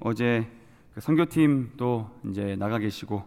[0.00, 0.50] 어제
[0.94, 3.22] 그 선교팀도 이제 나가 계시고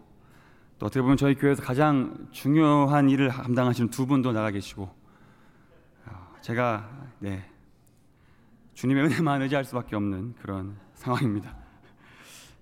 [0.78, 4.82] 또 어떻게 보면 저희 교회에서 가장 중요한 일을 감당하시는 두 분도 나가 계시고
[6.06, 6.90] 어, 제가
[7.20, 7.48] 네
[8.74, 11.56] 주님의 은혜만 의지할 수밖에 없는 그런 상황입니다.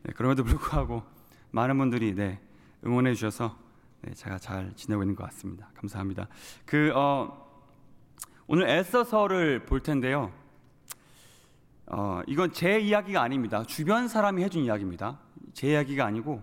[0.03, 1.03] 네, 그럼에도 불구하고
[1.51, 2.39] 많은 분들이 네,
[2.85, 3.57] 응원해 주셔서
[4.03, 5.71] 네, 제가 잘 지내고 있는 것 같습니다.
[5.75, 6.29] 감사합니다.
[6.67, 7.51] 그 어,
[8.47, 10.33] 오늘 에서서를 볼 텐데요.
[11.95, 13.63] 어, 이건 제 이야기가 아닙니다.
[13.65, 15.19] 주변 사람이 해준 이야기입니다.
[15.53, 16.43] 제 이야기가 아니고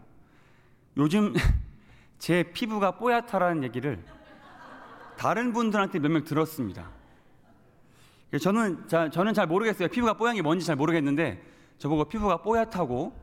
[0.98, 1.34] 요즘
[2.20, 4.04] 제 피부가 뽀얗다라는 얘기를
[5.18, 6.90] 다른 분들한테 몇 명 들었습니다.
[8.42, 9.88] 저는 자, 저는 잘 모르겠어요.
[9.88, 11.44] 피부가 뽀얀 게 뭔지 잘 모르겠는데
[11.80, 13.18] 저보고 피부가 뽀얗다고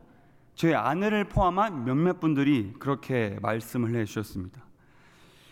[0.55, 4.61] 저희 아내를 포함한 몇몇 분들이 그렇게 말씀을 해주셨습니다.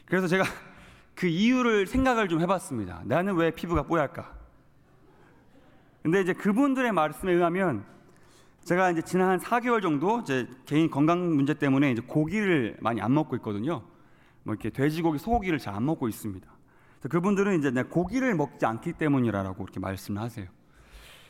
[0.06, 0.44] 그래서 제가
[1.16, 3.04] 그 이유를 생각을 좀 해봤습니다.
[3.06, 4.35] 나는 왜 피부가 뽀얄까?
[6.06, 7.84] 근데 이제 그분들의 말씀에 의하면
[8.64, 13.12] 제가 이제 지난 한 4개월 정도 이제 개인 건강 문제 때문에 이제 고기를 많이 안
[13.16, 13.82] 먹고 있거든요.
[14.44, 16.48] 뭐 이렇게 돼지고기, 소고기를 잘 안 먹고 있습니다.
[17.10, 20.46] 그분들은 이제 고기를 먹지 않기 때문이라고 이렇게 말씀을 하세요.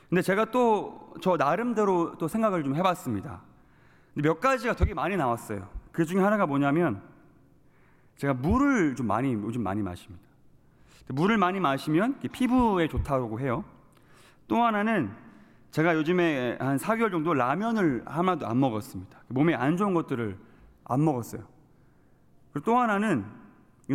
[0.10, 3.44] 근데 제가 또 저 나름대로 또 생각을 좀 해봤습니다.
[4.16, 5.70] 몇 가지가 되게 많이 나왔어요.
[5.94, 7.02] 그 중에 하나가 뭐냐면
[8.18, 10.26] 제가 물을 좀 많이 요즘 많이 마십니다.
[11.08, 13.64] 물을 많이 마시면 피부에 좋다고 해요.
[14.48, 15.12] 또 하나는
[15.72, 19.20] 제가 요즘에 한 4개월 정도 라면을 하나도 안 먹었습니다.
[19.28, 20.38] 몸에 안 좋은 것들을
[20.86, 21.44] 안 먹었어요.
[22.54, 23.26] 그리고 또 하나는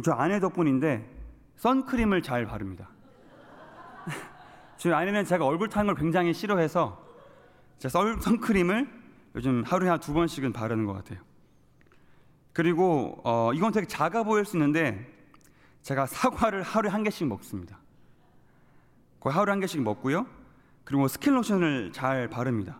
[0.04, 1.08] 저 아내 덕분인데
[1.56, 2.88] 선크림을 잘 바릅니다.
[4.76, 7.02] 저희 아내는 제가 얼굴 타는 걸 굉장히 싫어해서
[7.78, 9.00] 제가 선크림을
[9.36, 11.20] 요즘 하루에 한 두 번씩은 바르는 것 같아요.
[12.52, 15.06] 그리고 어, 이건 되게 작아 보일 수 있는데
[15.82, 17.78] 제가 사과를 하루에 한 개씩 먹습니다.
[19.20, 20.26] 거의 하루에 한 개씩 먹고요.
[20.90, 22.76] 그리고 스킨 로션을 잘 바릅니다.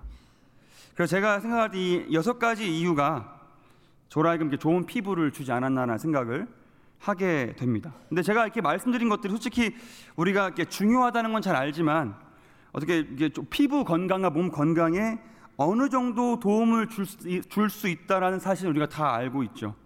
[0.96, 3.40] 그래서 제가 생각할 이 여섯 가지 이유가
[4.08, 6.48] 저로 하여금 좋은 피부를 주지 않았나라는 생각을
[6.98, 7.94] 하게 됩니다.
[8.08, 9.76] 근데 제가 이렇게 말씀드린 것들이 솔직히
[10.16, 12.16] 우리가 이렇게 중요하다는 건 잘 알지만
[12.72, 15.20] 어떻게 이게 좀 피부 건강과 몸 건강에
[15.56, 19.76] 어느 정도 도움을 줄 수 있다라는 사실을 우리가 다 알고 있죠.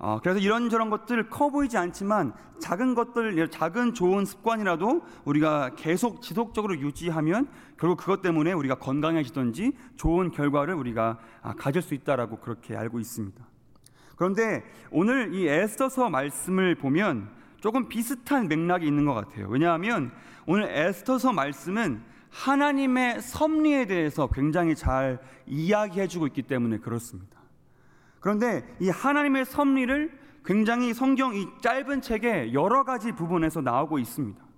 [0.00, 6.78] 어, 그래서 이런저런 것들 커 보이지 않지만 작은 것들, 작은 좋은 습관이라도 우리가 계속 지속적으로
[6.78, 12.98] 유지하면 결국 그것 때문에 우리가 건강해지든지 좋은 결과를 우리가 아, 가질 수 있다라고 그렇게 알고
[12.98, 13.44] 있습니다.
[14.16, 17.28] 그런데 오늘 이 에스더서 말씀을 보면
[17.60, 19.48] 조금 비슷한 맥락이 있는 것 같아요.
[19.48, 20.12] 왜냐하면
[20.46, 27.39] 오늘 에스더서 말씀은 하나님의 섭리에 대해서 굉장히 잘 이야기해주고 있기 때문에 그렇습니다.
[28.20, 34.50] 그런데 이 하나님의 섭리를 굉장히 성경 이 짧은 책에 여러 가지 부분에서 나오고 있습니다.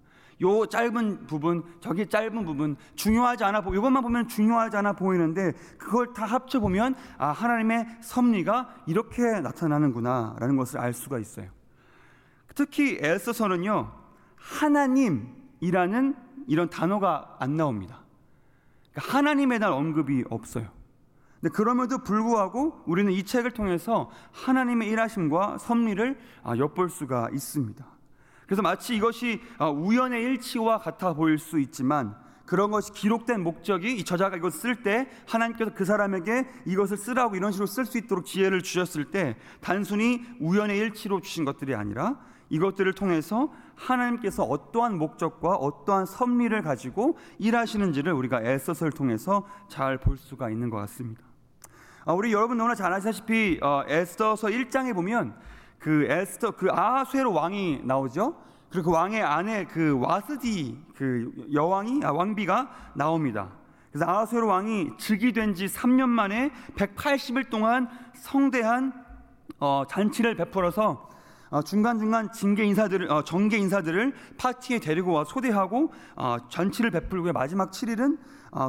[0.42, 6.12] 요 짧은 부분, 저기 짧은 부분 중요하지 않아 보 이것만 보면 중요하지 않아 보이는데 그걸
[6.12, 11.48] 다 합쳐 보면 아 하나님의 섭리가 이렇게 나타나는구나라는 것을 알 수가 있어요.
[12.54, 13.92] 특히 에스서는요
[14.36, 16.16] 하나님이라는
[16.48, 18.00] 이런 단어가 안 나옵니다.
[18.92, 20.68] 그러니까 하나님에 대한 언급이 없어요.
[21.42, 27.84] 근데 그럼에도 불구하고 우리는 이 책을 통해서 하나님의 일하심과 섭리를 아, 엿볼 수가 있습니다.
[28.46, 32.14] 그래서 마치 이것이 아, 우연의 일치와 같아 보일 수 있지만
[32.46, 37.66] 그런 것이 기록된 목적이 이 저자가 이것을 쓸때 하나님께서 그 사람에게 이것을 쓰라고 이런 식으로
[37.66, 42.20] 쓸 수 있도록 지혜를 주셨을 때 단순히 우연의 일치로 주신 것들이 아니라
[42.50, 50.50] 이것들을 통해서 하나님께서 어떠한 목적과 어떠한 섭리를 가지고 일하시는지를 우리가 애써서를 통해서 잘 볼 수가
[50.50, 51.31] 있는 것 같습니다.
[52.04, 55.34] 아, 우리 여러분 너무나 잘 아시다시피 어, 에스더서 1장에 보면
[55.78, 58.36] 그 에스더 그 아하수에로 왕이 나오죠.
[58.70, 63.50] 그리고 그 왕의 아내 그 와스디 그 여왕이 아, 왕비가 나옵니다.
[63.92, 68.92] 그래서 아하수에로 왕이 즉위 된 지 3년 만에 180일 동안 성대한
[69.60, 71.11] 어, 잔치를 베풀어서 어,
[71.60, 78.18] 중간중간 징계 인사들을 어, 정계 인사들을 파티에 데리고 와 소대하고 어, 잔치를 베풀고 마지막 7일은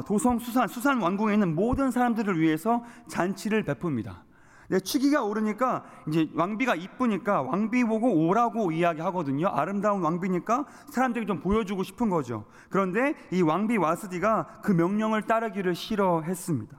[0.06, 4.24] 도성 수산 수산 왕궁에 있는 모든 사람들을 위해서 잔치를 베풉니다.
[4.68, 9.48] 네, 추기가 오르니까 이제 왕비가 이쁘니까 왕비 보고 오라고 이야기하거든요.
[9.48, 12.46] 아름다운 왕비니까 사람들이 좀 보여주고 싶은 거죠.
[12.70, 16.76] 그런데 이 왕비 와스디가 그 명령을 따르기를 싫어했습니다.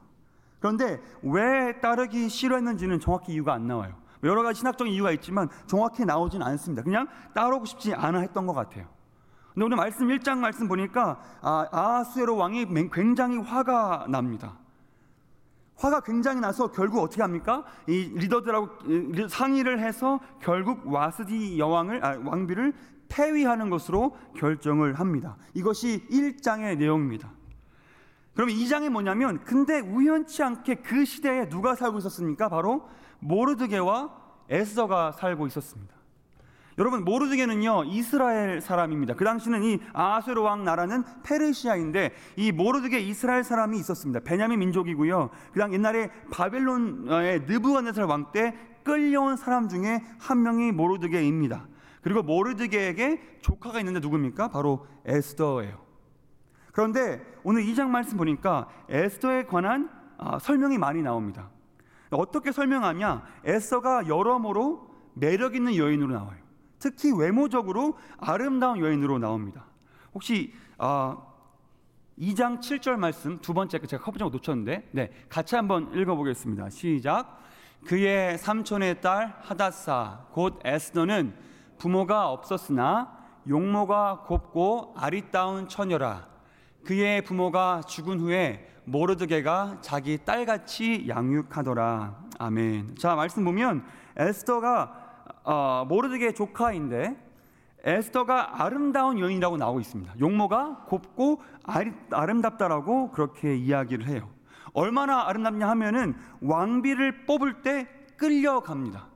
[0.60, 3.94] 그런데 왜 따르기 싫어했는지는 정확히 이유가 안 나와요.
[4.24, 6.84] 여러 가지 신학적인 이유가 있지만 정확히 나오진 않습니다.
[6.84, 8.88] 그냥 따르고 싶지 않아 했던 것 같아요.
[9.54, 14.58] 근데 오늘 말씀 1장 말씀 보니까 아, 아수에로 왕이 굉장히 화가 납니다.
[15.78, 17.64] 화가 굉장히 나서 결국 어떻게 합니까?
[17.88, 18.70] 이 리더들하고
[19.30, 22.74] 상의를 해서 결국 와스디 여왕을 아, 왕비를
[23.08, 25.38] 폐위하는 것으로 결정을 합니다.
[25.54, 27.32] 이것이 1장의 내용입니다.
[28.36, 32.50] 그러면 이 장이 뭐냐면 근데 우연치 않게 그 시대에 누가 살고 있었습니까?
[32.50, 32.88] 바로
[33.20, 34.12] 모르드게와
[34.50, 35.96] 에스더가 살고 있었습니다.
[36.78, 39.16] 여러분 모르드게는요 이스라엘 사람입니다.
[39.16, 44.20] 그 당시는 이 아수르 왕 나라는 페르시아인데 이 모르드게 이스라엘 사람이 있었습니다.
[44.20, 45.30] 베냐민 민족이고요.
[45.54, 48.54] 그당 옛날에 바벨론의 느부갓네살 왕 때
[48.84, 51.68] 끌려온 사람 중에 한 명이 모르드게입니다.
[52.02, 54.50] 그리고 모르드게에게 조카가 있는데 누굽니까?
[54.50, 55.85] 바로 에스더예요.
[56.76, 61.50] 그런데 오늘 이장 말씀 보니까 에스더에 관한 아, 설명이 많이 나옵니다.
[62.12, 63.24] 어떻게 설명하냐?
[63.46, 66.38] 에스더가 여러모로 매력 있는 여인으로 나와요.
[66.78, 69.68] 특히 외모적으로 아름다운 여인으로 나옵니다.
[70.14, 71.18] 혹시 아,
[72.20, 76.70] 2장 7절 말씀 두 번째 제가 커브장 놓쳤는데 네 같이 한번 읽어보겠습니다.
[76.72, 77.40] 시작.
[77.86, 81.38] 그의 삼촌의 딸 하다사 곧 에스더는
[81.78, 83.18] 부모가 없었으나
[83.48, 86.35] 용모가 곱고 아리따운 처녀라.
[86.86, 92.16] 그의 부모가 죽은 후에 모르드게가 자기 딸같이 양육하더라.
[92.38, 92.96] 아멘.
[92.98, 93.84] 자 말씀 보면
[94.16, 95.02] 에스더가
[95.44, 97.18] 어, 모르드게 조카인데
[97.84, 100.14] 에스더가 아름다운 여인이라고 나오고 있습니다.
[100.20, 101.42] 용모가 곱고
[102.12, 104.30] 아름답다라고 그렇게 이야기를 해요.
[104.74, 107.88] 얼마나 아름답냐 하면은 왕비를 뽑을 때
[108.18, 109.08] 끌려갑니다.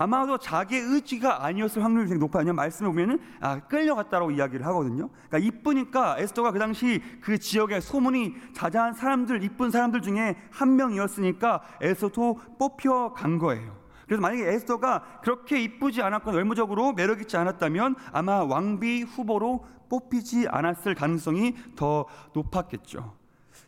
[0.00, 2.40] 아마도 자기의 의지가 아니었을 확률이 되게 높아요.
[2.40, 5.10] 왜냐면 말씀에 보면은 아, 끌려갔다라고 이야기를 하거든요.
[5.28, 11.60] 그러니까 이쁘니까 에스더가 그 당시 그 지역에 소문이 자자한 사람들, 이쁜 사람들 중에 한 명이었으니까
[11.82, 13.76] 에스더도 뽑혀간 거예요.
[14.06, 20.94] 그래서 만약에 에스더가 그렇게 이쁘지 않았거나 외모적으로 매력 있지 않았다면 아마 왕비 후보로 뽑히지 않았을
[20.94, 23.12] 가능성이 더 높았겠죠.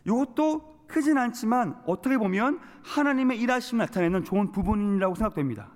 [0.03, 5.72] 이것도 크진 않지만 어떻게 보면 하나님의 일하심을 나타내는 좋은 부분이라고 생각됩니다.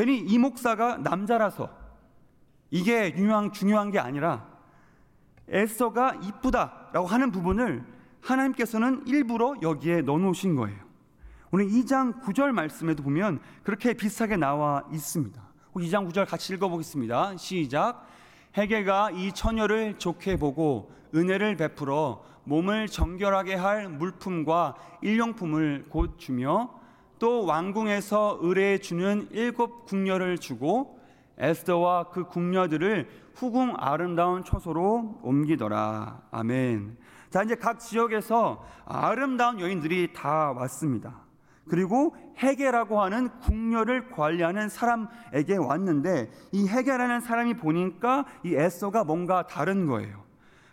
[0.00, 1.68] 괜히 이 목사가 남자라서
[2.70, 4.46] 이게 중요한, 중요한 게 아니라
[5.46, 7.84] 에스더가 이쁘다라고 하는 부분을
[8.22, 10.78] 하나님께서는 일부러 여기에 넣어놓으신 거예요.
[11.50, 15.38] 오늘 2장 9절 말씀에도 보면 그렇게 비슷하게 나와 있습니다.
[15.74, 17.36] 2장 9절 같이 읽어보겠습니다.
[17.36, 18.06] 시작.
[18.56, 26.79] 해계가 이 처녀를 좋게 보고 은혜를 베풀어 몸을 정결하게 할 물품과 일용품을 곧 주며
[27.20, 30.98] 또 왕궁에서 의뢰해 주는 일곱 궁녀를 주고
[31.38, 36.22] 에스더와 그 궁녀들을 후궁 아름다운 처소로 옮기더라.
[36.30, 36.96] 아멘.
[37.28, 41.20] 자, 이제 각 지역에서 아름다운 여인들이 다 왔습니다.
[41.68, 49.86] 그리고 해계라고 하는 궁녀를 관리하는 사람에게 왔는데 이 해계라는 사람이 보니까 이 에스더가 뭔가 다른
[49.86, 50.29] 거예요.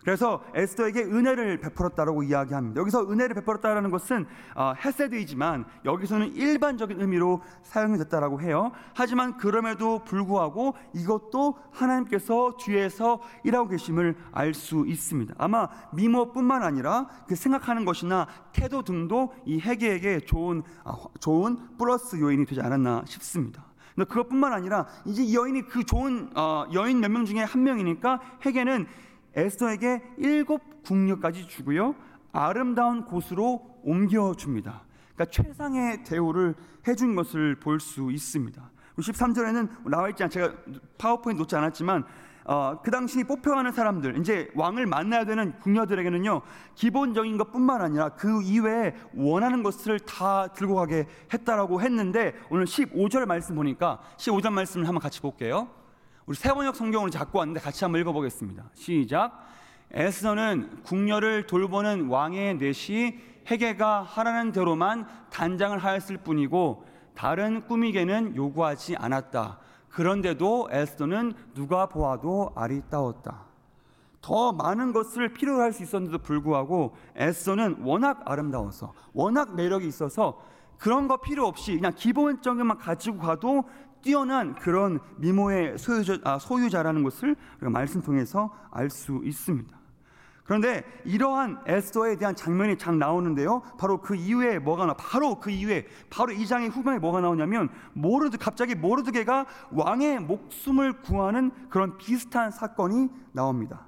[0.08, 2.80] 그래서 에스더에게 은혜를 베풀었다라고 이야기합니다.
[2.80, 4.24] 여기서 은혜를 베풀었다라는 것은
[4.54, 8.72] 어, 헤세드이지만 여기서는 일반적인 의미로 사용됐다라고 해요.
[8.94, 15.34] 하지만 그럼에도 불구하고 이것도 하나님께서 뒤에서 일하고 계심을 알 수 있습니다.
[15.36, 22.46] 아마 미모뿐만 아니라 그 생각하는 것이나 태도 등도 이 회개에게 좋은 아, 좋은 플러스 요인이
[22.46, 23.62] 되지 않았나 싶습니다.
[23.96, 28.86] 그것뿐만 아니라 이제 이 여인이 그 좋은 어, 여인 몇 명 중에 한 명이니까 회개는
[29.38, 31.94] 에스더에게 일곱 국녀까지 주고요.
[32.32, 34.82] 아름다운 곳으로 옮겨줍니다.
[35.14, 36.54] 그러니까 최상의 대우를
[36.86, 38.70] 해준 것을 볼 수 있습니다.
[38.98, 40.52] 13절에는 나와 있지 않 제가
[40.98, 42.04] 파워포인트 놓지 않았지만
[42.44, 46.40] 어, 그 당시 뽑혀가는 사람들 이제 왕을 만나야 되는 궁녀들에게는요
[46.74, 53.26] 기본적인 것 뿐만 아니라 그 이외에 원하는 것을 다 들고 가게 했다라고 했는데 오늘 15절
[53.26, 55.68] 말씀 보니까 15절 말씀을 한번 같이 볼게요.
[56.28, 58.64] 우리 세 번역 성경을 잡고 왔는데 같이 한번 읽어보겠습니다.
[58.74, 59.46] 시작.
[59.90, 69.58] 에스더는 궁녀를 돌보는 왕의 넷이 해계가 하라는 대로만 단장을 하였을 뿐이고 다른 꾸미개는 요구하지 않았다.
[69.88, 73.46] 그런데도 에스더는 누가 보아도 아리따웠다.
[74.20, 80.38] 더 많은 것을 필요로 할 수 있었는데도 불구하고 에스더는 워낙 아름다워서 워낙 매력이 있어서
[80.76, 83.64] 그런 거 필요 없이 그냥 기본적인 것만 가지고 가도
[84.02, 89.78] 뛰어난 그런 미모의 소유자, 아, 소유자라는 것을 우리가 말씀 통해서 알 수 있습니다.
[90.44, 93.60] 그런데 이러한 에스더에 대한 장면이 장 나오는데요.
[93.78, 94.94] 바로 그 이후에 뭐가 나?
[94.94, 101.50] 바로 그 이후에 바로 이 장의 후반에 뭐가 나오냐면 모르드 갑자기 모르드게가 왕의 목숨을 구하는
[101.68, 103.87] 그런 비슷한 사건이 나옵니다.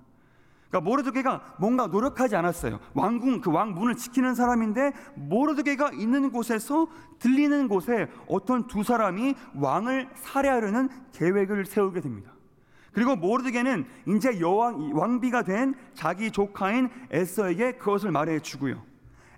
[0.71, 2.79] 그러니까 모르드게가 뭔가 노력하지 않았어요.
[2.95, 6.87] 왕궁 그 왕문을 지키는 사람인데 모르드게가 있는 곳에서
[7.19, 12.31] 들리는 곳에 어떤 두 사람이 왕을 살해하려는 계획을 세우게 됩니다.
[12.93, 18.83] 그리고 모르드게는 이제 여왕 왕비가 된 자기 조카인 에서에게 그것을 말해 주고요.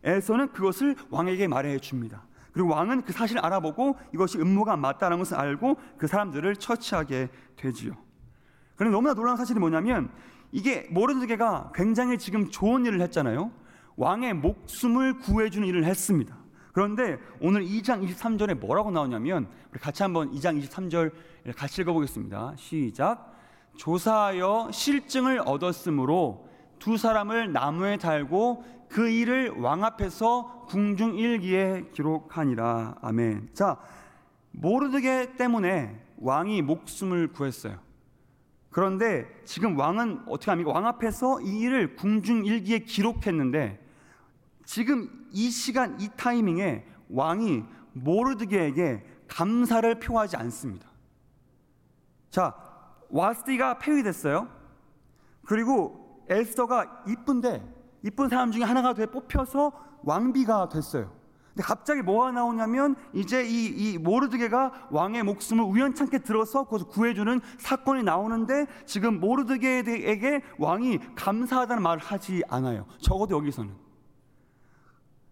[0.05, 2.25] 에서는 그것을 왕에게 말해 줍니다.
[2.53, 7.95] 그리고 왕은 그 사실을 알아보고 이것이 음모가 맞다는 것을 알고 그 사람들을 처치하게 되지요.
[8.77, 10.11] 그런데 너무나 놀라운 사실이 뭐냐면
[10.53, 13.51] 이게 모르드게가 굉장히 지금 좋은 일을 했잖아요.
[13.97, 16.37] 왕의 목숨을 구해주는 일을 했습니다.
[16.73, 21.13] 그런데 오늘 2장 23절에 뭐라고 나오냐면 우리 같이 한번 2장 23절
[21.57, 22.55] 같이 읽어보겠습니다.
[22.57, 23.33] 시작.
[23.77, 32.97] 조사하여 실증을 얻었으므로 두 사람을 나무에 달고 그 일을 왕 앞에서 궁중 일기에 기록하니라.
[33.01, 33.51] 아멘.
[33.55, 33.79] 자,
[34.51, 37.79] 모르드게 때문에 왕이 목숨을 구했어요.
[38.73, 40.73] 그런데 지금 왕은 어떻게 합니까?
[40.73, 43.79] 왕 앞에서 이 일을 궁중 일기에 기록했는데
[44.65, 50.89] 지금 이 시간 이 타이밍에 왕이 모르드게에게 감사를 표하지 않습니다.
[52.31, 52.55] 자,
[53.11, 54.49] 와스티가 폐위됐어요.
[55.45, 57.63] 그리고 에스더가 이쁜데
[58.05, 61.13] 이쁜 사람 중에 하나가 돼 뽑혀서 왕비가 됐어요.
[61.55, 68.03] 근데 갑자기 뭐가 나오냐면 이제 이, 이 모르드게가 왕의 목숨을 우연찮게 들어서 그것을 구해주는 사건이
[68.03, 72.87] 나오는데 지금 모르드게에게 왕이 감사하다는 말을 하지 않아요.
[72.99, 73.75] 적어도 여기서는.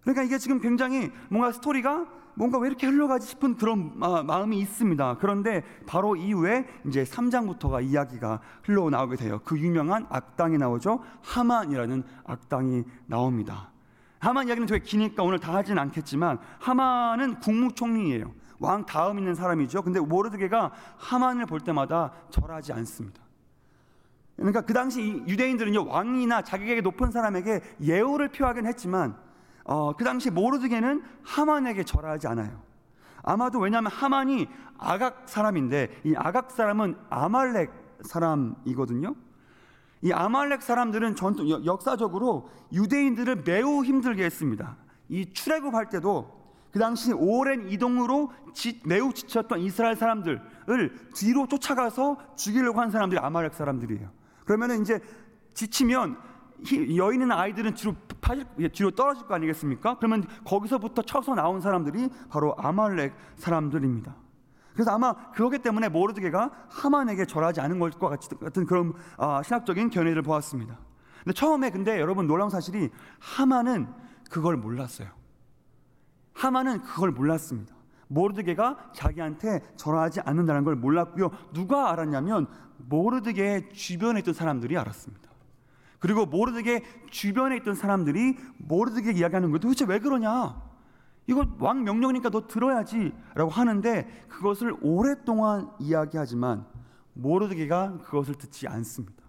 [0.03, 5.19] 그러니까 이게 지금 굉장히 뭔가 스토리가 뭔가 왜 이렇게 흘러가지 싶은 그런 마음이 있습니다.
[5.21, 9.41] 그런데 바로 이후에 이제 3장부터가 이야기가 흘러나오게 돼요.
[9.45, 11.01] 그 유명한 악당이 나오죠.
[11.23, 13.71] 하만이라는 악당이 나옵니다.
[14.21, 18.33] 하만 이야기는 되게 기니까 오늘 다 하진 않겠지만 하만은 국무총리예요.
[18.59, 19.83] 왕 다음 있는 사람이죠.
[19.83, 23.23] 근데 모르드게가 하만을 볼 때마다 절하지 않습니다.
[24.37, 29.17] 그러니까 그 당시 유대인들은요 왕이나 자기에게 높은 사람에게 예우를 표하긴 했지만
[29.65, 32.63] 어, 그 당시 모르드게는 하만에게 절하지 않아요.
[33.23, 34.49] 아마도 왜냐하면 하만이
[34.79, 37.71] 아각 사람인데 이 아각 사람은 아말렉
[38.03, 39.15] 사람이거든요.
[40.03, 44.77] 이 아말렉 사람들은 전통 역사적으로 유대인들을 매우 힘들게 했습니다.
[45.09, 46.41] 이 출애굽할 때도
[46.73, 50.41] 그 당시 오랜 이동으로 지, 매우 지쳤던 이스라엘 사람들을
[51.15, 54.09] 뒤로 쫓아가서 죽이려고 한 사람들이 아말렉 사람들이에요.
[54.45, 55.01] 그러면 이제
[55.55, 56.17] 지치면
[56.97, 59.97] 여인은 아이들은 뒤로 파질, 뒤로 떨어질 거 아니겠습니까?
[59.99, 64.15] 그러면 거기서부터 쳐서 나온 사람들이 바로 아말렉 사람들입니다.
[64.73, 70.79] 그래서 아마 그렇기 때문에 모르드게가 하만에게 절하지 않은 것과 같은 그런 아, 신학적인 견해를 보았습니다.
[71.25, 73.89] 근데 처음에 근데 여러분 놀라운 사실이 하만은
[74.31, 75.09] 그걸 몰랐어요.
[76.33, 77.75] 하만은 그걸 몰랐습니다.
[78.09, 81.31] 모르드게가 자기한테 절하지 않는다는 걸 몰랐고요.
[81.53, 82.47] 누가 알았냐면
[82.79, 85.31] 모르드게 주변에 있던 사람들이 알았습니다.
[85.99, 89.59] 그리고 모르드게 주변에 있던 사람들이 모르드게 이야기하는 거예요.
[89.61, 90.70] 도대체 왜 그러냐?
[91.31, 96.67] 이거 왕 명령이니까 너 들어야지 라고 하는데 그것을 오랫동안 이야기하지만
[97.15, 99.23] 모르드게가 그것을 듣지 않습니다.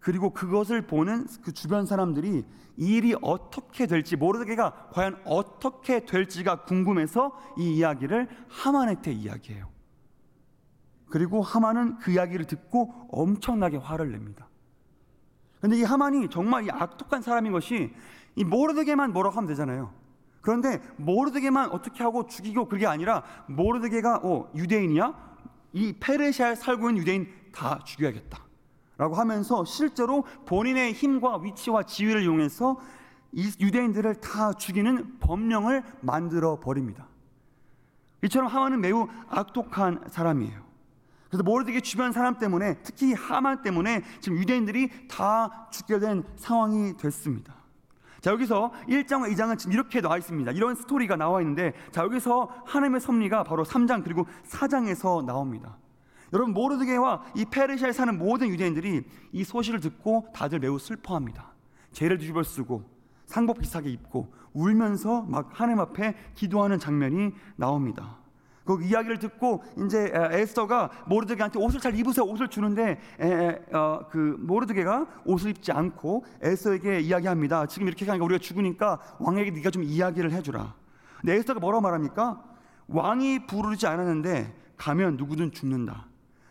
[0.00, 2.44] 그리고 그것을 보는 그 주변 사람들이
[2.76, 9.68] 이 일이 어떻게 될지 모르드게가 과연 어떻게 될지가 궁금해서 이 이야기를 하만한테 이야기해요.
[11.08, 14.48] 그리고 하만은 그 이야기를 듣고 엄청나게 화를 냅니다.
[15.60, 17.94] 근데 이 하만이 정말 이 악독한 사람인 것이
[18.34, 20.07] 이 모르드게만 뭐라고 하면 되잖아요.
[20.40, 25.28] 그런데 모르드게만 어떻게 하고 죽이고 그게 아니라 모르드게가 어 유대인이야?
[25.72, 28.48] 이 페르시아에 살고 있는 유대인 다 죽여야겠다.
[28.96, 32.80] 라고 하면서 실제로 본인의 힘과 위치와 지위를 이용해서
[33.32, 37.06] 이 유대인들을 다 죽이는 법령을 만들어 버립니다.
[38.24, 40.66] 이처럼 하만은 매우 악독한 사람이에요.
[41.28, 47.57] 그래서 모르드게 주변 사람 때문에 특히 하만 때문에 지금 유대인들이 다 죽게 된 상황이 됐습니다.
[48.20, 50.50] 자 여기서 1장과 2장은 지금 이렇게 나와 있습니다.
[50.52, 55.78] 이런 스토리가 나와 있는데 자 여기서 하나님의 섭리가 바로 3장 그리고 4장에서 나옵니다.
[56.32, 61.52] 여러분 모르드게와 이 페르시아에 사는 모든 유대인들이 이 소식을 듣고 다들 매우 슬퍼합니다.
[61.92, 62.84] 죄를 뒤집어 쓰고
[63.26, 68.18] 상복 비슷하게 입고 울면서 막 하나님 앞에 기도하는 장면이 나옵니다.
[68.76, 75.06] 그 이야기를 듣고 이제 에스더가 모르드게한테 옷을 잘 입으세요 옷을 주는데 에, 어, 그 모르드게가
[75.24, 77.64] 옷을 입지 않고 에스더에게 이야기합니다.
[77.64, 80.74] 지금 이렇게 하니까 우리가 죽으니까 왕에게 네가 좀 이야기를 해주라.
[81.18, 82.44] 근데 에스더가 뭐라고 말합니까?
[82.88, 86.06] 왕이 부르지 않았는데 가면 누구든 죽는다.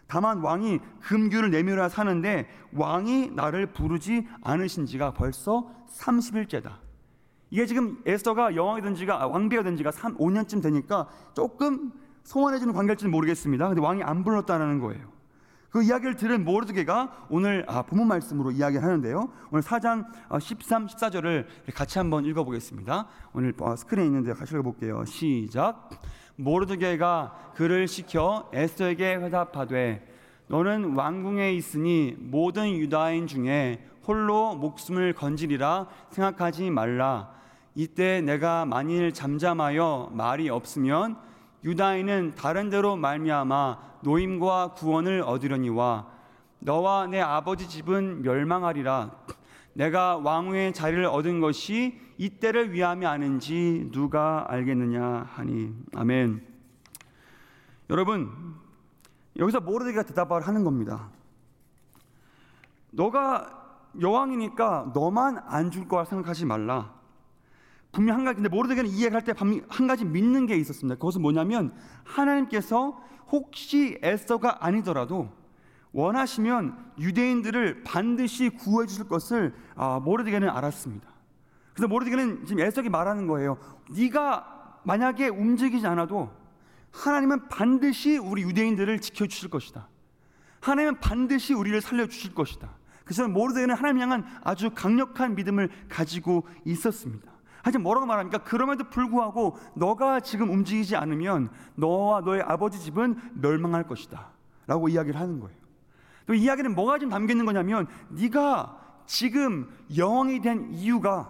[0.07, 6.87] 다만 왕이 금규를 내밀어 사는데 왕이 나를 부르지 않으신 지가 벌써 30일째다.
[7.51, 11.91] 이게 지금 에스더가 여왕이 된 지가 왕비가 된 지가 3, 5년쯤 되니까 조금
[12.27, 13.69] 소원해주는 관계일지는 모르겠습니다.
[13.69, 15.07] 근데 왕이 안 불렀다는 거예요.
[15.69, 19.29] 그 이야기를 들은 모르드게가 오늘 아, 본문 말씀으로 이야기를 하는데요.
[19.49, 20.05] 오늘 4장
[20.37, 23.07] 13, 어, 14절을 같이 한번 읽어보겠습니다.
[23.31, 25.05] 오늘 어, 스크린에 있는데 같이 읽어볼게요.
[25.05, 25.89] 시작.
[26.35, 30.05] 모르드게가 그를 시켜 에스더에게 회답하되
[30.47, 37.31] 너는 왕궁에 있으니 모든 유다인 중에 홀로 목숨을 건지리라 생각하지 말라.
[37.73, 41.25] 이때 내가 만일 잠잠하여 말이 없으면
[41.63, 46.07] 유다인은 다른 데로 말미암아 노임과 구원을 얻으려니와
[46.59, 49.11] 너와 내 아버지 집은 멸망하리라.
[49.73, 56.45] 내가 왕후의 자리를 얻은 것이 이때를 위함이 아닌지 누가 알겠느냐 하니 아멘.
[57.89, 58.55] 여러분
[59.37, 61.09] 여기서 모르드게가 대답을 하는 겁니다.
[62.91, 63.53] 너가
[63.99, 66.96] 여왕이니까 너만 안 줄 거라 생각하지 말라.
[67.97, 70.99] 분명 한 가지 근데 모르드게는 이해할 때 한 가지 믿는 게 있었습니다.
[70.99, 71.73] 그것은 뭐냐면
[72.03, 73.01] 하나님께서
[73.31, 75.31] 혹시 에서가 아니더라도
[75.93, 81.09] 원하시면 유대인들을 반드시 구해 주실 것을 아, 모르드게는 알았습니다.
[81.73, 83.57] 그래서 모르드게는 지금 에서이 말하는 거예요.
[83.89, 86.31] 네가 만약에 움직이지 않아도
[86.91, 89.89] 하나님은 반드시 우리 유대인들을 지켜 주실 것이다.
[90.59, 92.69] 하나님은 반드시 우리를 살려 주실 것이다.
[93.05, 97.36] 그래서 모르드게는 하나님 향한 아주 강력한 믿음을 가지고 있었습니다.
[97.67, 98.37] 하지만 뭐라고 말합니까?
[98.45, 104.29] 그럼에도 불구하고 너가 지금 움직이지 않으면 너와 너의 아버지 집은 멸망할 것이다.
[104.67, 105.57] 라고 이야기를 하는 거예요.
[106.27, 111.29] 또 이야기는 뭐가 좀 담겨 있는 거냐면 네가 지금 영웅이 된 이유가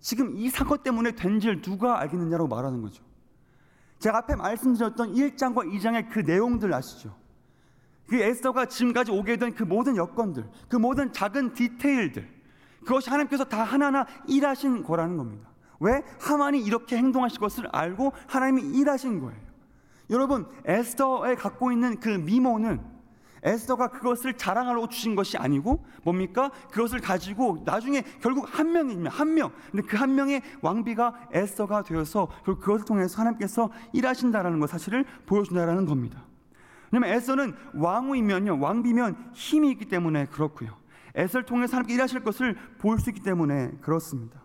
[0.00, 3.04] 지금 이 사건 때문에 된지를 누가 알겠느냐라고 말하는 거죠.
[4.00, 7.14] 제가 앞에 말씀드렸던 1장과 2장의 그 내용들 아시죠?
[8.08, 12.28] 그 에스더가 지금까지 오게 된 그 모든 여건들, 그 모든 작은 디테일들,
[12.80, 15.51] 그것이 하나님께서 다 하나하나 일하신 거라는 겁니다.
[15.82, 16.02] 왜?
[16.20, 19.40] 하만이 이렇게 행동하실 것을 알고 하나님이 일하신 거예요.
[20.10, 22.80] 여러분, 에스더에 갖고 있는 그 미모는
[23.44, 26.52] 에스더가 그것을 자랑하려고 주신 것이 아니고 뭡니까?
[26.70, 29.50] 그것을 가지고 나중에 결국 한 명이면 한 명.
[29.72, 35.86] 근데 그 한 명의 왕비가 에스더가 되어서 결국 그것을 통해서 하나님께서 일하신다라는 것 사실을 보여준다라는
[35.86, 36.22] 겁니다.
[36.92, 40.76] 왜냐면 에스더는 왕후이면요, 왕비면 힘이 있기 때문에 그렇고요.
[41.14, 44.41] 에스더를 통해서 하나님께 일하실 것을 볼 수 있기 때문에 그렇습니다.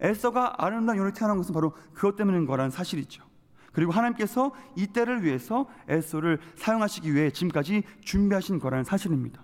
[0.00, 3.24] 에스더가 아름다운 요를 태어난 것은 바로 그것 때문인 거라는 사실이죠.
[3.72, 9.42] 그리고 하나님께서 이 때를 위해서 에스더를 사용하시기 위해 지금까지 준비하신 거라는 사실입니다.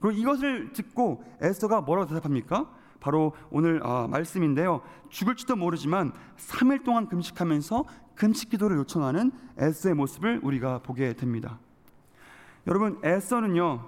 [0.00, 2.70] 그리고 이것을 듣고 에스더가 뭐라고 대답합니까?
[3.00, 4.80] 바로 오늘 아, 말씀인데요.
[5.08, 11.58] 죽을지도 모르지만 3일 동안 금식하면서 금식 기도를 요청하는 에스더의 모습을 우리가 보게 됩니다.
[12.66, 13.84] 여러분, 에스더는요.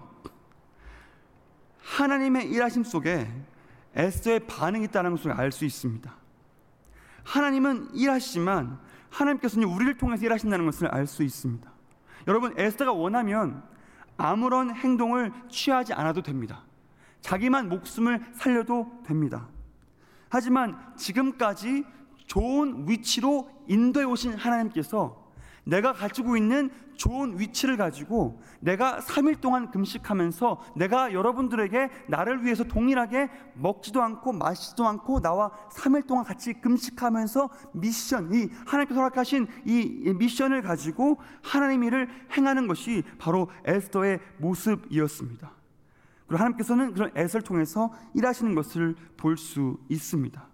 [1.82, 3.28] 하나님의 일하심 속에
[3.94, 6.14] 에스더의 반응이 있다는 것을 알 수 있습니다.
[7.24, 8.78] 하나님은 일하시지만
[9.10, 11.70] 하나님께서는 우리를 통해서 일하신다는 것을 알 수 있습니다.
[12.28, 13.62] 여러분 에스더가 원하면
[14.16, 16.62] 아무런 행동을 취하지 않아도 됩니다.
[17.20, 19.48] 자기만 목숨을 살려도 됩니다.
[20.28, 21.84] 하지만 지금까지
[22.26, 25.29] 좋은 위치로 인도해 오신 하나님께서
[25.64, 33.30] 내가 가지고 있는 좋은 위치를 가지고 내가 3일 동안 금식하면서 내가 여러분들에게 나를 위해서 동일하게
[33.54, 40.62] 먹지도 않고 마시지도 않고 나와 3일 동안 같이 금식하면서 미션, 이 하나님께서 허락하신 이 미션을
[40.62, 45.50] 가지고 하나님 일을 행하는 것이 바로 에스더의 모습이었습니다.
[46.26, 50.48] 그리고 하나님께서는 그런 에스더를 통해서 일하시는 것을 볼 수 있습니다.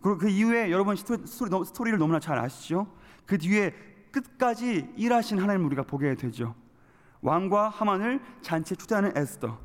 [0.00, 2.86] 그리고 그 이후에 여러분 스토리, 스토리를 너무나 잘 아시죠?
[3.26, 3.74] 그 뒤에
[4.10, 6.54] 끝까지 일하신 하나님 우리가 보게 되죠.
[7.20, 9.58] 왕과 하만을 잔치에 초대하는 에스더.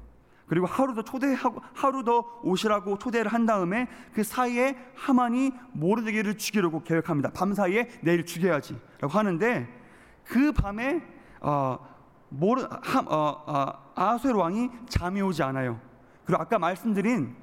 [0.47, 6.84] 그리고 하루 더 초대하고 하루 더 오시라고 초대를 한 다음에 그 사이에 하만이 모르드개를 죽이려고
[6.84, 7.32] 계획합니다.
[7.32, 9.67] 밤 사이에 내일 죽여야지라고 하는데
[10.25, 11.01] 그 밤에
[11.39, 11.77] 어,
[12.29, 15.79] 모르 하, 어, 어, 아수엘 왕이 잠이 오지 않아요.
[16.25, 17.36] 그리고 아까 말씀드린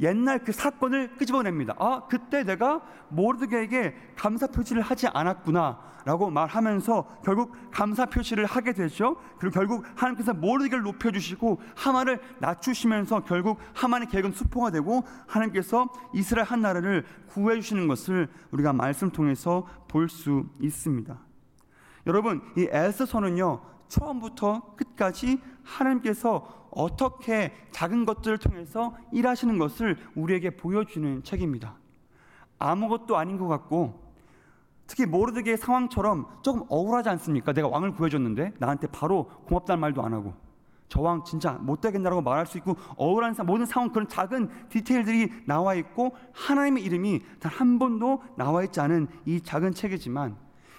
[0.00, 1.74] 옛날 그 사건을 끄집어냅니다.
[1.78, 9.16] 아, 그때 내가 모르드게에게 감사 표시를 하지 않았구나라고 말하면서 결국 감사 표시를 하게 되죠.
[9.38, 16.46] 그리고 결국 하나님께서 모르드게를 높여 주시고 하만을 낮추시면서 결국 하만의 계획은 수포가 되고 하나님께서 이스라엘
[16.46, 21.18] 한 나라를 구해 주시는 것을 우리가 말씀 통해서 볼 수 있습니다.
[22.06, 31.74] 여러분, 이 에스서는요 처음부터 끝까지 하나님께서 어떻게 작은 것들을 통해서 일하시는 것을 우리에게 보여주는 책입니다.
[32.58, 34.06] 아무것도 아닌 것 같고
[34.86, 37.52] 특히 모르드게의 상황처럼 조금 억울하지 않습니까?
[37.52, 40.34] 내가 왕을 구해줬는데 나한테 바로 고맙다는 말도 안 하고
[40.88, 45.74] 저 왕 진짜 못 되겠나라고 말할 수 있고 억울한 모든 상황 그런 작은 디테일들이 나와
[45.74, 50.36] 있고 하나님의 이름이 단 한 번도 나와 있지 않은 이 작은 책이지만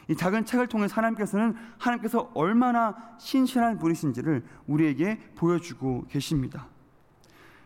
[0.10, 6.68] 이 작은 책을 통해 하나님께서는 하나님께서 얼마나 신실한 분이신지를 우리에게 보여주고 계십니다.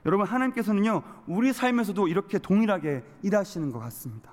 [0.05, 4.31] 여러분 하나님께서는요 우리 삶에서도 이렇게 동일하게 일하시는 것 같습니다.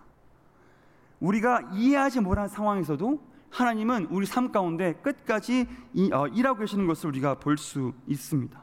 [1.21, 7.37] 우리가 이해하지 못한 상황에서도 하나님은 우리 삶 가운데 끝까지 이, 어, 일하고 계시는 것을 우리가
[7.37, 8.61] 볼 수 있습니다.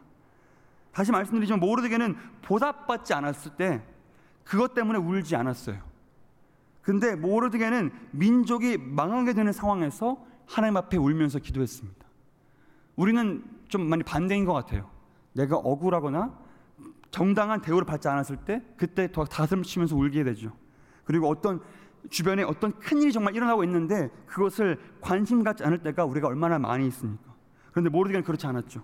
[0.92, 3.84] 다시 말씀드리지만 모르드게는 보답받지 않았을 때
[4.44, 5.87] 그것 때문에 울지 않았어요.
[6.88, 12.08] 근데 모르드게는 민족이 망하게 되는 상황에서 하나님 앞에 울면서 기도했습니다.
[12.96, 14.90] 우리는 좀 많이 반대인 것 같아요.
[15.34, 16.34] 내가 억울하거나
[17.12, 20.54] 정당한 대우를 받지 않았을 때 그때 더 가슴 치면서 울게 되죠.
[21.04, 21.60] 그리고 어떤
[22.10, 26.88] 주변에 어떤 큰 일이 정말 일어나고 있는데 그것을 관심 갖지 않을 때가 우리가 얼마나 많이
[26.88, 27.36] 있습니까?
[27.72, 28.82] 그런데 모르게 그렇지 않았죠.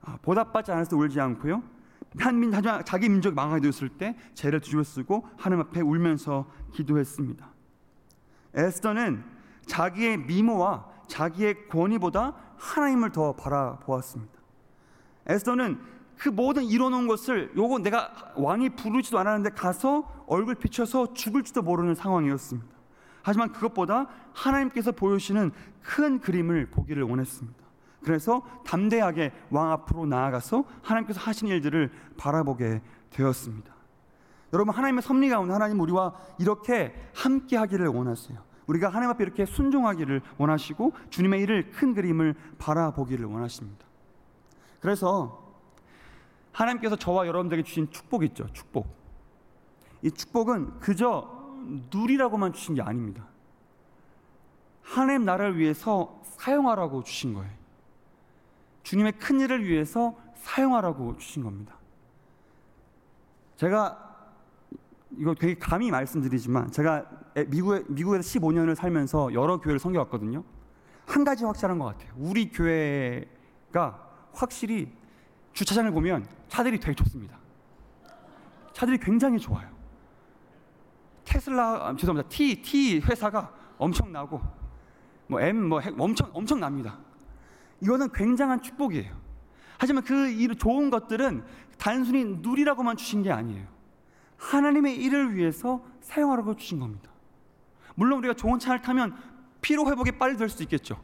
[0.00, 1.62] 아, 보답받지 않았을 때 울지 않고요.
[2.18, 2.52] 한민
[2.84, 7.46] 자기 민족이 망하게 되었을 때 죄를 뒤집어 쓰고 하나님 앞에 울면서 기도했습니다.
[8.54, 9.24] 에스더는
[9.66, 14.32] 자기의 미모와 자기의 권위보다 하나님을 더 바라보았습니다.
[15.26, 15.78] 에스더는
[16.16, 22.74] 그 모든 이뤄놓은 것을 요거 내가 왕이 부르지도 않았는데 가서 얼굴 비춰서 죽을지도 모르는 상황이었습니다.
[23.22, 25.50] 하지만 그것보다 하나님께서 보여주시는
[25.82, 27.65] 큰 그림을 보기를 원했습니다.
[28.06, 33.74] 그래서 담대하게 왕 앞으로 나아가서 하나님께서 하신 일들을 바라보게 되었습니다.
[34.52, 38.38] 여러분 하나님의 섭리 가운데 하나님 우리와 이렇게 함께 하기를 원하세요.
[38.68, 43.84] 우리가 하나님 앞에 이렇게 순종하기를 원하시고 주님의 일을 큰 그림을 바라보기를 원하십니다.
[44.78, 45.44] 그래서
[46.52, 48.46] 하나님께서 저와 여러분들에게 주신 축복 있죠.
[48.52, 48.86] 축복.
[50.02, 51.28] 이 축복은 그저
[51.92, 53.26] 누리라고만 주신 게 아닙니다.
[54.82, 57.65] 하나님 나라를 위해서 사용하라고 주신 거예요.
[58.86, 61.74] 주님의 큰 일을 위해서 사용하라고 주신 겁니다.
[63.56, 64.30] 제가
[65.18, 67.04] 이거 되게 감히 말씀드리지만 제가
[67.48, 70.44] 미국에, 미국에서 15년을 살면서 여러 교회를 섬겨왔거든요.
[71.04, 72.12] 한 가지 확실한 것 같아요.
[72.16, 74.92] 우리 교회가 확실히
[75.52, 77.36] 주차장을 보면 차들이 되게 좋습니다.
[78.72, 79.68] 차들이 굉장히 좋아요.
[81.24, 82.28] 테슬라 아, 죄송합니다.
[82.28, 84.40] T T 회사가 엄청나고
[85.26, 87.05] 뭐 M 뭐 엄청 엄청납니다.
[87.80, 89.14] 이거는 굉장한 축복이에요.
[89.78, 91.44] 하지만 그 좋은 것들은
[91.78, 93.66] 단순히 누리라고만 주신 게 아니에요.
[94.38, 97.10] 하나님의 일을 위해서 사용하라고 주신 겁니다.
[97.94, 99.16] 물론 우리가 좋은 차를 타면
[99.60, 101.00] 피로 회복이 빨리 될 수도 있겠죠.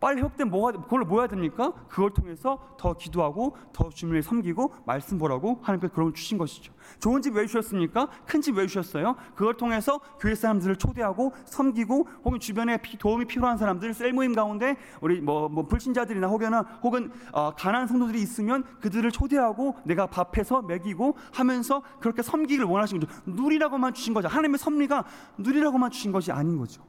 [0.00, 1.72] 빨리 회복된 뭐가 그걸 뭐 해야 됩니까?
[1.88, 6.72] 그걸 통해서 더 기도하고 더 주님을 섬기고 말씀 보라고 하나님께 그런 걸 주신 것이죠.
[7.00, 8.08] 좋은 집 왜 주셨습니까?
[8.26, 9.16] 큰 집 왜 주셨어요?
[9.34, 15.20] 그걸 통해서 교회 사람들을 초대하고 섬기고 혹은 주변에 도움이 필요한 사람들 셀 모임 가운데 우리
[15.20, 21.82] 뭐, 뭐 불신자들이나 혹여나 혹은 어, 가난 성도들이 있으면 그들을 초대하고 내가 밥해서 먹이고 하면서
[22.00, 23.12] 그렇게 섬기기를 원하신 거죠.
[23.26, 24.28] 누리라고만 주신 거죠.
[24.28, 25.04] 하나님의 섭리가
[25.38, 26.82] 누리라고만 주신 것이 아닌 거죠.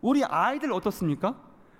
[0.00, 1.36] 우리 아이들 어떻습니까?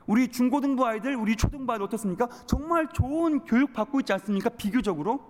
[0.06, 2.28] 우리 중고등부 아이들, 우리 초등부 아이들 어떻습니까?
[2.46, 4.50] 정말 좋은 교육 받고 있지 않습니까?
[4.50, 5.20] 비교적으로.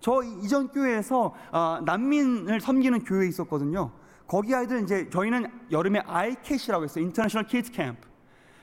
[0.00, 3.92] 저 이전 교회에서 어, 난민을 섬기는 교회에 있었거든요.
[4.26, 7.04] 거기 아이들 이제 저희는 여름에 IKC라고 했어요.
[7.04, 8.08] International Kids Camp.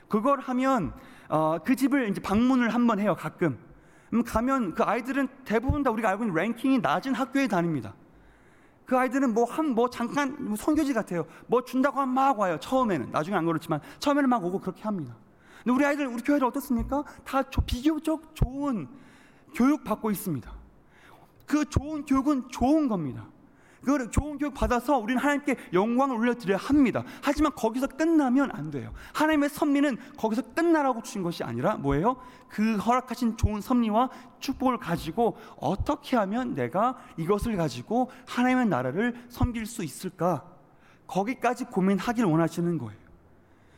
[0.08, 0.92] 그걸 하면
[1.28, 3.16] 어, 그 집을 이제 방문을 한번 해요.
[3.18, 3.58] 가끔.
[4.12, 7.94] 음, 가면 그 아이들은 대부분 다 우리가 알고 있는 랭킹이 낮은 학교에 다닙니다.
[8.84, 11.24] 그 아이들은 뭐 한뭐 뭐 잠깐 뭐 선교지 같아요.
[11.46, 12.58] 뭐 준다고 하면 막 와요.
[12.60, 15.16] 처음에는 나중에 안 그렇지만 처음에는 막 오고 그렇게 합니다.
[15.64, 17.02] 근데 우리 아이들, 우리 교회들 어떻습니까?
[17.24, 18.86] 다 비교적 좋은
[19.54, 20.52] 교육 받고 있습니다.
[21.46, 23.26] 그 좋은 교육은 좋은 겁니다.
[23.82, 27.04] 그 좋은 교육 받아서 우리는 하나님께 영광을 올려드려야 합니다.
[27.22, 28.92] 하지만 거기서 끝나면 안 돼요.
[29.12, 32.16] 하나님의 섭리는 거기서 끝나라고 주신 것이 아니라 뭐예요?
[32.48, 39.84] 그 허락하신 좋은 섭리와 축복을 가지고 어떻게 하면 내가 이것을 가지고 하나님의 나라를 섬길 수
[39.84, 40.44] 있을까?
[41.06, 43.03] 거기까지 고민하길 원하시는 거예요.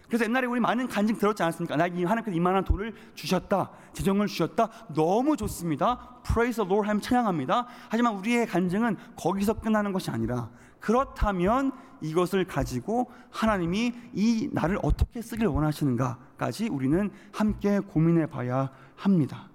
[0.09, 1.77] 그래서 옛날에 우리 많은 간증 들었지 않았습니까?
[1.77, 3.71] 나에게 하나님께서 이만한 돈을 주셨다.
[3.93, 4.69] 재정을 주셨다.
[4.95, 6.21] 너무 좋습니다.
[6.23, 7.67] Praise the Lord 하면 찬양합니다.
[7.89, 15.47] 하지만 우리의 간증은 거기서 끝나는 것이 아니라 그렇다면 이것을 가지고 하나님이 이 나를 어떻게 쓰길
[15.47, 19.49] 원하시는가까지 우리는 함께 고민해 봐야 합니다.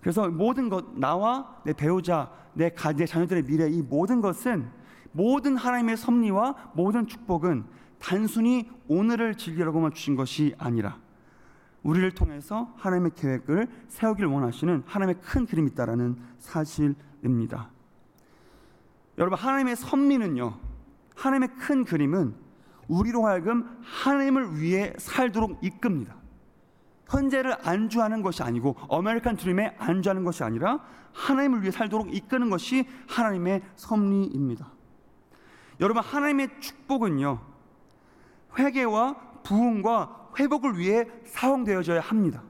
[0.00, 4.70] 그래서 모든 것, 나와 내 배우자, 내, 가, 내 자녀들의 미래, 이 모든 것은
[5.12, 7.64] 모든 하나님의 섭리와 모든 축복은
[7.98, 10.98] 단순히 오늘을 즐기라고만 주신 것이 아니라
[11.82, 17.70] 우리를 통해서 하나님의 계획을 세우길 원하시는 하나님의 큰 그림이 있다라는 사실입니다.
[19.18, 20.58] 여러분 하나님의 섭리는요.
[21.14, 22.34] 하나님의 큰 그림은
[22.88, 26.16] 우리로 하여금 하나님을 위해 살도록 이끕니다.
[27.08, 30.80] 현재를 안주하는 것이 아니고 어메리칸 드림에 안주하는 것이 아니라
[31.12, 34.72] 하나님을 위해 살도록 이끄는 것이 하나님의 섭리입니다.
[35.80, 37.53] 여러분 하나님의 축복은요.
[38.58, 42.42] 회개와 부흥과 회복을 위해 사용되어져야 합니다.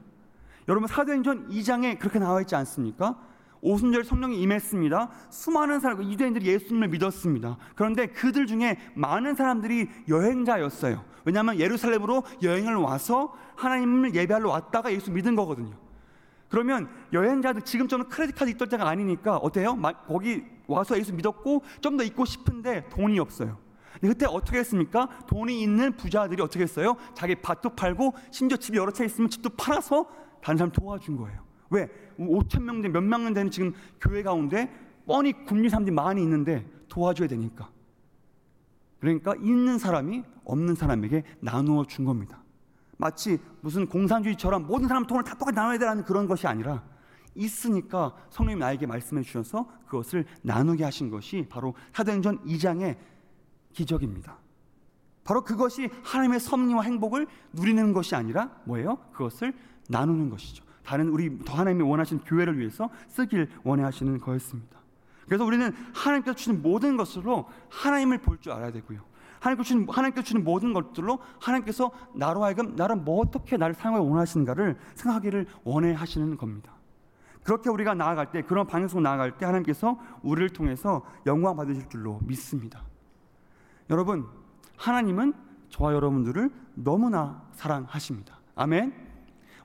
[0.67, 3.19] 여러분 사도행전 2장에 그렇게 나와 있지 않습니까?
[3.61, 5.09] 오순절 성령이 임했습니다.
[5.29, 7.57] 수많은 사람, 이대인들이 예수님을 믿었습니다.
[7.75, 11.03] 그런데 그들 중에 많은 사람들이 여행자였어요.
[11.25, 15.75] 왜냐하면 예루살렘으로 여행을 와서 하나님을 예배하러 왔다가 예수 믿은 거거든요.
[16.49, 19.77] 그러면 여행자들 지금처럼 크레딧 카드 있던 때가 아니니까 어때요?
[20.07, 23.57] 거기 와서 예수 믿었고 좀 더 있고 싶은데 돈이 없어요.
[24.01, 25.07] 그때 어떻게 했습니까?
[25.27, 26.95] 돈이 있는 부자들이 어떻게 했어요?
[27.13, 30.07] 자기 밭도 팔고 심지어 집이 여러 채 있으면 집도 팔아서
[30.41, 31.43] 다른 사람 도와준 거예요.
[31.69, 34.71] 왜 5천 명 된 몇만 명 되는 지금 교회 가운데
[35.05, 37.69] 뻔히 굶는 사람들이 많이 있는데 도와줘야 되니까.
[38.99, 42.43] 그러니까 있는 사람이 없는 사람에게 나누어 준 겁니다.
[42.97, 46.83] 마치 무슨 공산주의처럼 모든 사람 돈을 다 똑같이 나눠야 되라는 그런 것이 아니라
[47.35, 52.97] 있으니까 성령님 나에게 말씀해 주셔서 그것을 나누게 하신 것이 바로 사도행전 2장의
[53.75, 54.37] 기적입니다.
[55.23, 58.97] 바로 그것이 하나님의 섭리와 행복을 누리는 것이 아니라 뭐예요?
[59.11, 59.53] 그것을
[59.89, 60.63] 나누는 것이죠.
[60.83, 64.79] 다른 우리 더 하나님이 원하시는 교회를 위해서 쓰길 원하시는 거였습니다.
[65.25, 69.01] 그래서 우리는 하나님께서 주신 모든 것으로 하나님을 볼 줄 알아야 되고요.
[69.39, 74.77] 하나님께서 주신, 하나님께서 주신 모든 것들로 하나님께서 나로 하여금 나를 뭐 어떻게 나를 사용하기 원하시는가를
[74.93, 76.71] 생각하기를 원해 하시는 겁니다.
[77.43, 82.83] 그렇게 우리가 나아갈 때 그런 방향으로 나아갈 때 하나님께서 우리를 통해서 영광 받으실 줄로 믿습니다.
[83.89, 84.27] 여러분
[84.77, 85.33] 하나님은
[85.69, 88.39] 저와 여러분들을 너무나 사랑하십니다.
[88.55, 88.93] 아멘.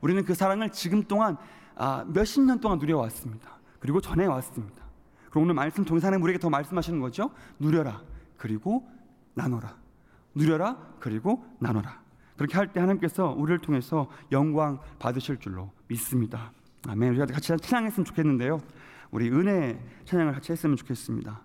[0.00, 1.36] 우리는 그 사랑을 지금 동안
[1.74, 3.58] 아, 몇십 년 동안 누려왔습니다.
[3.78, 4.84] 그리고 전해 왔습니다.
[5.30, 7.30] 그럼 오늘 말씀 하나님 우리에게 더 말씀하시는 거죠.
[7.58, 8.02] 누려라.
[8.36, 8.88] 그리고
[9.34, 9.76] 나눠라.
[10.34, 10.76] 누려라.
[10.98, 12.00] 그리고 나눠라.
[12.36, 16.52] 그렇게 할 때 하나님께서 우리를 통해서 영광 받으실 줄로 믿습니다.
[16.88, 17.10] 아멘.
[17.10, 18.60] 우리가 같이 찬양했으면 좋겠는데요.
[19.10, 21.42] 우리 은혜 찬양을 같이 했으면 좋겠습니다.